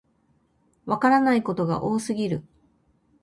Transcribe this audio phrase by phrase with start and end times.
[0.87, 2.43] わからないことが多すぎる